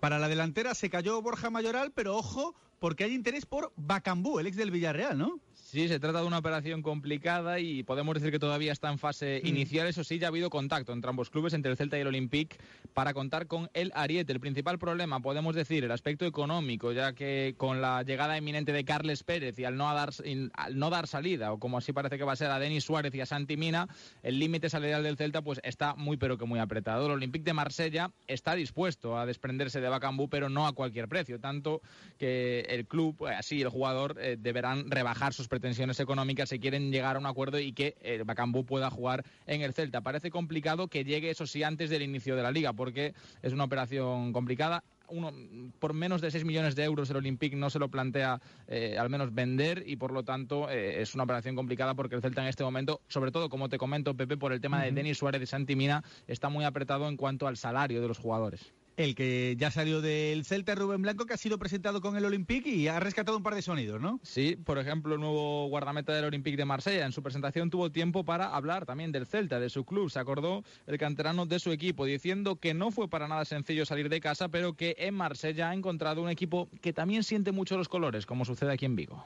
[0.00, 4.46] Para la delantera se cayó Borja Mayoral, pero ojo, porque hay interés por Bacambú, el
[4.46, 5.38] ex del Villarreal, ¿no?
[5.70, 9.40] Sí, se trata de una operación complicada y podemos decir que todavía está en fase
[9.44, 9.46] mm.
[9.46, 9.86] inicial.
[9.86, 12.56] Eso sí, ya ha habido contacto entre ambos clubes, entre el Celta y el Olympique,
[12.92, 14.32] para contar con el Ariete.
[14.32, 18.84] El principal problema, podemos decir, el aspecto económico, ya que con la llegada inminente de
[18.84, 20.10] Carles Pérez y al no dar,
[20.54, 23.14] al no dar salida, o como así parece que va a ser a Denis Suárez
[23.14, 23.86] y a Santi Mina,
[24.24, 27.06] el límite salarial del Celta pues está muy pero que muy apretado.
[27.06, 31.38] El Olympique de Marsella está dispuesto a desprenderse de Bacambú, pero no a cualquier precio,
[31.38, 31.80] tanto
[32.18, 35.59] que el club, así el jugador, eh, deberán rebajar sus pretensiones
[36.00, 39.72] económicas si quieren llegar a un acuerdo y que el Bacambú pueda jugar en el
[39.72, 40.00] Celta.
[40.00, 43.64] Parece complicado que llegue, eso sí, antes del inicio de la liga, porque es una
[43.64, 44.82] operación complicada.
[45.08, 45.32] Uno,
[45.80, 49.10] por menos de 6 millones de euros el Olympique no se lo plantea eh, al
[49.10, 52.48] menos vender y por lo tanto eh, es una operación complicada porque el Celta en
[52.48, 55.46] este momento, sobre todo como te comento Pepe, por el tema de Denis Suárez y
[55.46, 59.70] Santi Mina, está muy apretado en cuanto al salario de los jugadores el que ya
[59.70, 63.36] salió del Celta, Rubén Blanco, que ha sido presentado con el Olympique y ha rescatado
[63.36, 64.20] un par de sonidos, ¿no?
[64.22, 67.06] Sí, por ejemplo, el nuevo guardameta del Olympique de Marsella.
[67.06, 70.10] En su presentación tuvo tiempo para hablar también del Celta, de su club.
[70.10, 74.08] Se acordó el canterano de su equipo, diciendo que no fue para nada sencillo salir
[74.08, 77.88] de casa, pero que en Marsella ha encontrado un equipo que también siente mucho los
[77.88, 79.24] colores, como sucede aquí en Vigo.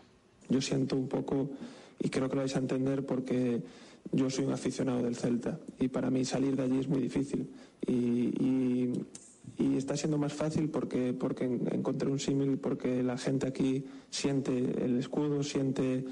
[0.49, 1.51] Yo siento un poco,
[1.99, 3.63] y creo que lo vais a entender porque
[4.13, 7.49] yo soy un aficionado del Celta y para mí salir de allí es muy difícil.
[7.87, 8.93] y y
[9.85, 14.99] está siendo más fácil porque, porque encontré un símil, porque la gente aquí siente el
[14.99, 16.05] escudo, siente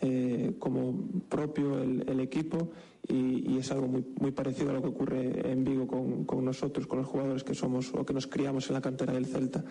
[0.00, 0.94] eh, como
[1.28, 2.70] propio el, equipo
[3.08, 6.86] y, es algo muy, muy parecido a lo que ocurre en Vigo con, con nosotros,
[6.86, 9.64] con los jugadores que somos o que nos criamos en la cantera del Celta.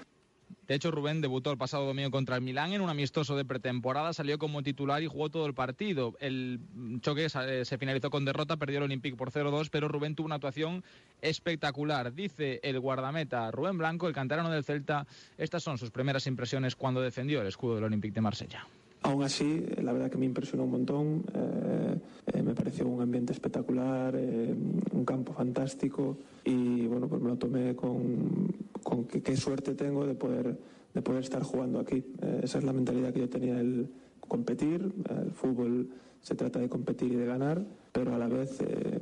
[0.67, 4.13] De hecho, Rubén debutó el pasado domingo contra el Milán en un amistoso de pretemporada,
[4.13, 6.15] salió como titular y jugó todo el partido.
[6.19, 6.59] El
[7.01, 10.35] choque eh, se finalizó con derrota, perdió el Olympique por 0-2, pero Rubén tuvo una
[10.35, 10.83] actuación
[11.21, 12.13] espectacular.
[12.13, 15.05] Dice el guardameta Rubén Blanco, el canterano del Celta,
[15.37, 18.65] estas son sus primeras impresiones cuando defendió el escudo del Olympique de Marsella.
[19.03, 21.99] Aún así, la verdad que me impresionó un montón, eh,
[22.33, 27.75] eh, me pareció un ambiente espectacular, un campo fantástico y bueno, pues me lo tomé
[27.75, 28.47] con,
[28.83, 30.57] con qué, suerte tengo de poder,
[30.93, 32.03] de poder estar jugando aquí.
[32.21, 33.89] Eh, esa es la mentalidad que yo tenía, el
[34.19, 35.89] competir, el fútbol
[36.21, 38.99] se trata de competir y de ganar, pero a la vez eh,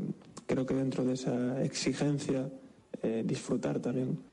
[0.47, 2.49] creo que dentro de esa exigencia
[3.01, 4.30] eh, disfrutar también.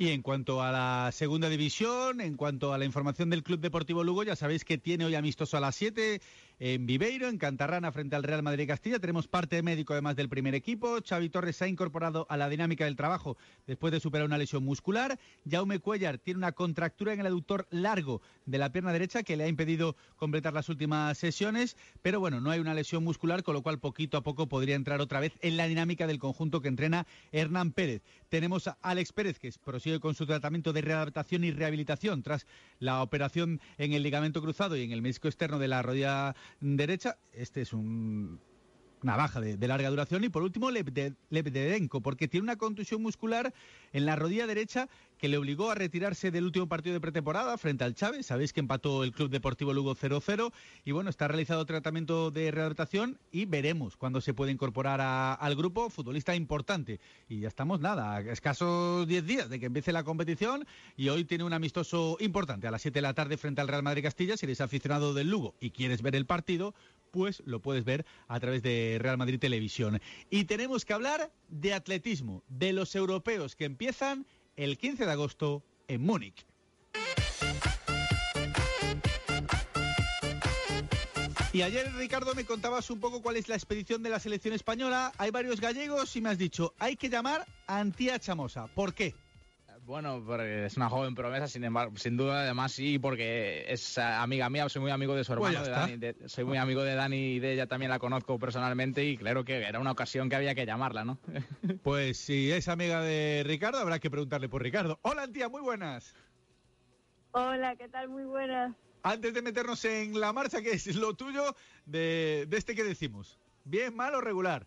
[0.00, 4.04] Y en cuanto a la segunda división, en cuanto a la información del Club Deportivo
[4.04, 6.20] Lugo, ya sabéis que tiene hoy amistoso a las 7
[6.60, 8.98] en Viveiro, en Cantarrana, frente al Real Madrid Castilla.
[8.98, 10.98] Tenemos parte médico además del primer equipo.
[11.06, 14.64] Xavi Torres se ha incorporado a la dinámica del trabajo después de superar una lesión
[14.64, 15.18] muscular.
[15.48, 19.44] Jaume Cuellar tiene una contractura en el aductor largo de la pierna derecha que le
[19.44, 21.76] ha impedido completar las últimas sesiones.
[22.02, 25.00] Pero bueno, no hay una lesión muscular, con lo cual poquito a poco podría entrar
[25.00, 28.02] otra vez en la dinámica del conjunto que entrena Hernán Pérez.
[28.28, 32.46] Tenemos a Alex Pérez, que prosigue con su tratamiento de readaptación y rehabilitación tras
[32.78, 37.18] la operación en el ligamento cruzado y en el menisco externo de la rodilla derecha.
[37.32, 38.40] Este es un
[39.02, 40.24] una baja de, larga duración.
[40.24, 43.52] Y por último, Lebdedenko, porque tiene una contusión muscular
[43.92, 47.84] en la rodilla derecha que le obligó a retirarse del último partido de pretemporada frente
[47.84, 48.26] al Chávez.
[48.26, 50.52] Sabéis que empató el Club Deportivo Lugo 0-0
[50.84, 55.90] y bueno, está realizado tratamiento de rehabilitación y veremos cuándo se puede incorporar al grupo.
[55.90, 57.00] Futbolista importante.
[57.28, 61.44] Y ya estamos, nada, escasos 10 días de que empiece la competición y hoy tiene
[61.44, 64.36] un amistoso importante a las 7 de la tarde frente al Real Madrid Castilla.
[64.36, 66.74] Si eres aficionado del Lugo y quieres ver el partido,
[67.10, 70.00] pues lo puedes ver a través de Real Madrid Televisión.
[70.30, 74.26] Y tenemos que hablar de atletismo, de los europeos que empiezan
[74.58, 76.44] el 15 de agosto en Múnich.
[81.52, 85.12] Y ayer, Ricardo, me contabas un poco cuál es la expedición de la selección española.
[85.16, 88.66] Hay varios gallegos y me has dicho, hay que llamar a Antía Chamosa.
[88.66, 89.14] ¿Por qué?
[89.88, 94.68] Bueno, es una joven promesa, sin embargo, sin duda, además sí, porque es amiga mía,
[94.68, 95.80] soy muy amigo de su Pues hermano, ya de está.
[95.80, 99.16] Dani, de- soy muy amigo de Dani y de ella también la conozco personalmente y
[99.16, 101.18] claro que era una ocasión que había que llamarla, ¿no?
[101.82, 104.98] Pues si es amiga de Ricardo, habrá que preguntarle por Ricardo.
[105.00, 106.14] Hola, Antía, muy buenas.
[107.32, 108.10] Hola, ¿qué tal?
[108.10, 108.76] Muy buenas.
[109.04, 113.38] Antes de meternos en la marcha, ¿qué es lo tuyo de, de este que decimos?
[113.64, 114.66] ¿Bien, mal o regular?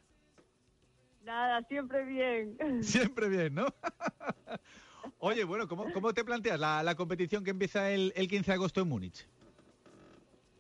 [1.24, 2.58] Nada, siempre bien.
[2.82, 3.68] Siempre bien, ¿no?
[5.24, 8.56] Oye, bueno, ¿cómo, cómo te planteas la, la competición que empieza el, el 15 de
[8.56, 9.28] agosto en Múnich?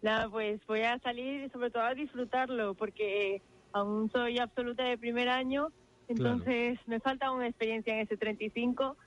[0.04, 3.41] Nada, pues voy a salir y sobre todo a disfrutarlo porque
[3.74, 5.69] aún soy absoluta de primer año,
[6.08, 8.97] entonces me falta una experiencia en ese 35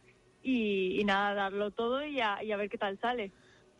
[0.42, 3.30] y, y nada, darlo todo y a, y a ver qué tal sale.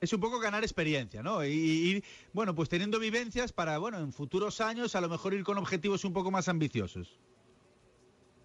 [0.01, 1.45] Es un poco ganar experiencia, ¿no?
[1.45, 5.43] Y, y, bueno, pues teniendo vivencias para, bueno, en futuros años a lo mejor ir
[5.43, 7.19] con objetivos un poco más ambiciosos.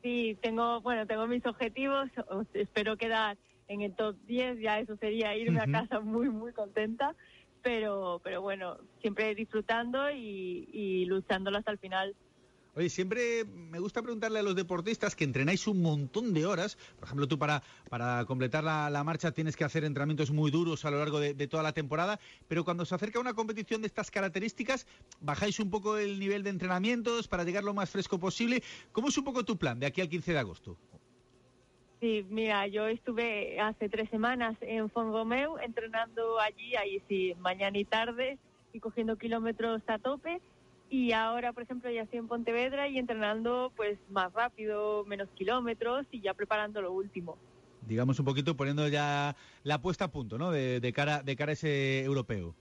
[0.01, 2.09] Sí, tengo, bueno, tengo mis objetivos,
[2.53, 7.15] espero quedar en el top 10, ya eso sería irme a casa muy, muy contenta,
[7.62, 12.15] pero, pero bueno, siempre disfrutando y, y luchándolo hasta el final.
[12.75, 16.77] Oye, siempre me gusta preguntarle a los deportistas que entrenáis un montón de horas.
[16.97, 20.86] Por ejemplo, tú para, para completar la, la marcha tienes que hacer entrenamientos muy duros
[20.86, 23.88] a lo largo de, de toda la temporada, pero cuando se acerca una competición de
[23.88, 24.88] estas características,
[25.19, 28.63] bajáis un poco el nivel de entrenamientos para llegar lo más fresco posible.
[28.91, 30.77] ¿Cómo es un poco tu plan de aquí al 15 de agosto?
[31.99, 37.84] Sí, mira, yo estuve hace tres semanas en Fongomeu entrenando allí, ahí sí, mañana y
[37.84, 38.38] tarde,
[38.71, 40.39] y cogiendo kilómetros a tope.
[40.89, 46.08] Y ahora, por ejemplo, ya estoy en Pontevedra y entrenando pues más rápido, menos kilómetros
[46.12, 47.38] y ya preparando lo último.
[47.88, 50.52] Digamos un poquito poniendo ya la puesta a punto, ¿no?
[50.52, 52.56] De, de cara, de cara a ese europeo.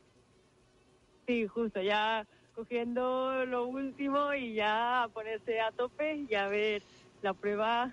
[1.26, 6.82] Sí, justo, ya cogiendo lo último y ya a ponerse a tope y a ver
[7.22, 7.92] la prueba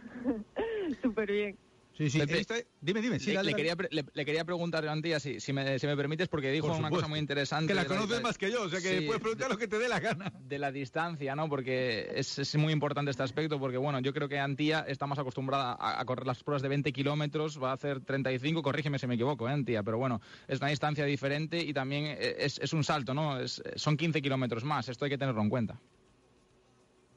[1.02, 1.65] súper bien.
[1.98, 2.20] Sí, sí.
[2.20, 3.20] Pepe, visto- Dime, dime.
[3.20, 3.76] Sí, le, dale, le dale.
[3.78, 6.78] quería, le, le quería preguntar, Antía, si, si, me, si me permites, porque dijo Por
[6.78, 7.68] una cosa muy interesante.
[7.72, 9.80] Que la conoces más que yo, o sea que Sí, puedes preguntar lo que te
[9.80, 10.34] dé la gana.
[10.40, 11.48] de la distancia, ¿no?
[11.48, 15.20] Porque es, es muy importante este aspecto, porque bueno, yo creo que Antía está más
[15.20, 19.08] acostumbrada a, a correr las pruebas de 20 kilómetros, va a hacer 35, corrígeme si
[19.08, 19.82] me equivoco, ¿eh, Antía?
[19.82, 23.40] Pero bueno, es una distancia diferente y también eh, es, es un salto, ¿no?
[23.40, 25.80] Es- son 15 kilómetros más, esto hay que tenerlo en cuenta.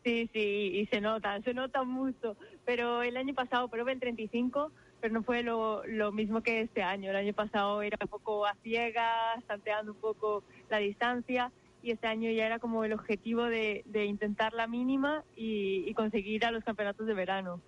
[0.05, 2.37] Sí, sí, y se nota, se nota mucho.
[2.65, 6.83] Pero el año pasado probé el 35, pero no fue lo, lo mismo que este
[6.83, 7.11] año.
[7.11, 12.07] El año pasado era un poco a ciegas, tanteando un poco la distancia, y este
[12.07, 16.51] año ya era como el objetivo de, de intentar la mínima y, y conseguir a
[16.51, 17.61] los campeonatos de verano.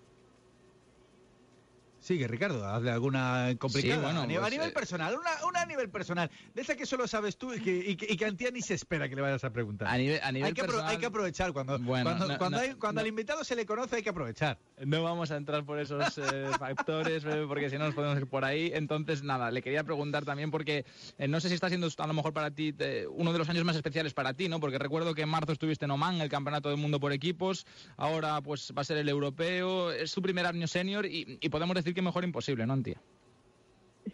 [2.01, 3.95] Sigue, Ricardo, hazle alguna complicada.
[3.95, 6.31] Sí, bueno, a, nivel, a pues, nivel eh, personal, una, una a nivel personal.
[6.55, 8.73] De esa que solo sabes tú y que, y que, y que Antía ni se
[8.73, 9.87] espera que le vayas a preguntar.
[9.87, 11.53] A nivel, a nivel hay, que personal- hay que aprovechar.
[11.53, 13.01] Cuando, Bueno, cuando, no, cuando, no, hay- cuando no.
[13.01, 14.57] al invitado se le conoce, hay que aprovechar.
[14.83, 18.45] No vamos a entrar por esos eh, factores, porque si no nos podemos ir por
[18.45, 18.71] ahí.
[18.73, 20.85] Entonces, nada, le quería preguntar también, porque
[21.19, 23.47] eh, no sé si está siendo a lo mejor para ti eh, uno de los
[23.47, 24.59] años más especiales para ti, ¿no?
[24.59, 28.41] Porque recuerdo que en marzo estuviste en Oman, el Campeonato del Mundo por equipos, ahora
[28.41, 31.90] pues va a ser el europeo, es tu primer año senior y, y podemos decir
[31.93, 33.01] que mejor imposible, ¿no, Antía?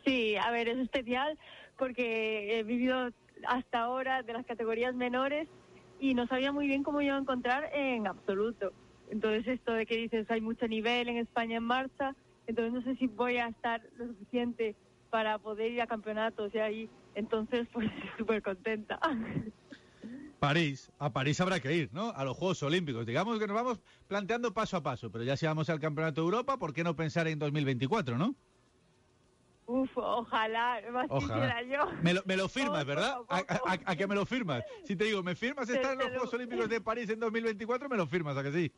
[0.06, 1.38] Sí, a ver, es especial
[1.78, 3.10] porque he vivido
[3.48, 5.48] hasta ahora de las categorías menores
[6.00, 8.72] y no sabía muy bien cómo iba a encontrar en absoluto.
[9.10, 12.96] Entonces esto de que dices hay mucho nivel en España en marcha, entonces no sé
[12.98, 14.76] si voy a estar lo suficiente
[15.10, 19.00] para poder ir a campeonatos y ahí, entonces pues súper contenta.
[20.40, 22.12] París, a París habrá que ir, ¿no?
[22.12, 23.06] A los Juegos Olímpicos.
[23.06, 26.26] Digamos que nos vamos planteando paso a paso, pero ya si vamos al Campeonato de
[26.26, 28.36] Europa, ¿por qué no pensar en 2024, no?
[29.66, 31.62] Uf, ojalá, más Ojalá.
[31.64, 31.86] yo.
[32.02, 33.18] Me lo, me lo firmas, ¿verdad?
[33.28, 34.64] a que me lo firmas.
[34.86, 37.90] Si te digo, ¿me firmas estar en los lo- Juegos Olímpicos de París en 2024?
[37.90, 38.74] Me lo firmas, ¿a que sí?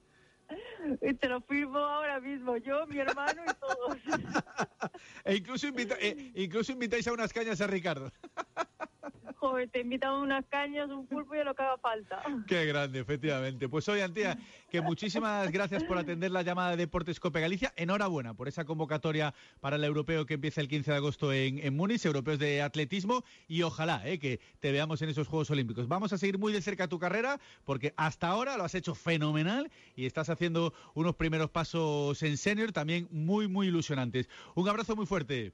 [1.19, 3.98] Te lo firmo ahora mismo, yo, mi hermano y todos.
[5.26, 8.12] E incluso, invita- eh, incluso invitáis a unas cañas a Ricardo.
[9.39, 12.21] Joder, te invitan unas cañas, un pulpo y a lo que haga falta.
[12.45, 13.69] Qué grande, efectivamente.
[13.69, 14.38] Pues hoy, Antía,
[14.69, 17.71] que muchísimas gracias por atender la llamada de Deportes Cope Galicia.
[17.78, 21.73] Enhorabuena por esa convocatoria para el europeo que empieza el 15 de agosto en, en
[21.73, 25.88] Múnich, europeos de atletismo, y ojalá eh, que te veamos en esos Juegos Olímpicos.
[25.88, 29.71] Vamos a seguir muy de cerca tu carrera, porque hasta ahora lo has hecho fenomenal
[29.95, 34.28] y estás haciendo unos primeros pasos en senior también muy, muy ilusionantes.
[34.56, 35.54] Un abrazo muy fuerte.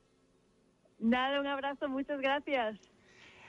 [0.97, 2.79] Nada, un abrazo, muchas gracias.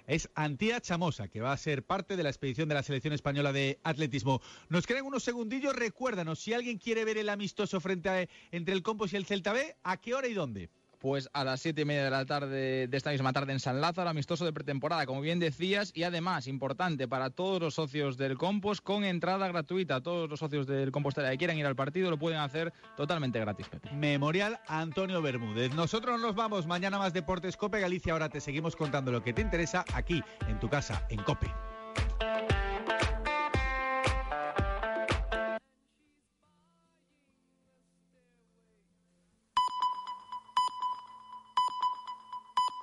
[0.07, 3.53] Es Antía Chamosa, que va a ser parte de la expedición de la selección española
[3.53, 4.41] de atletismo.
[4.69, 8.83] Nos quedan unos segundillos, recuérdanos, si alguien quiere ver el amistoso frente a, entre el
[8.83, 10.71] Compos y el Celta B, ¿a qué hora y dónde?
[11.07, 13.81] Pues a las siete y media de la tarde de esta misma tarde en San
[13.81, 18.37] Lázaro, amistoso de pretemporada, como bien decías, y además importante para todos los socios del
[18.37, 20.01] Compost, con entrada gratuita.
[20.01, 23.71] Todos los socios del Compostela que quieran ir al partido lo pueden hacer totalmente gratis.
[23.95, 25.73] Memorial Antonio Bermúdez.
[25.75, 28.13] Nosotros nos vamos mañana más Deportes Cope Galicia.
[28.13, 31.76] Ahora te seguimos contando lo que te interesa aquí en tu casa, en Cope.